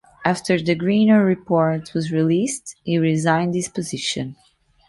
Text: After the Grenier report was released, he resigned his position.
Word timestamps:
After 0.25 0.59
the 0.59 0.73
Grenier 0.73 1.23
report 1.23 1.93
was 1.93 2.11
released, 2.11 2.75
he 2.83 2.97
resigned 2.97 3.53
his 3.53 3.69
position. 3.69 4.35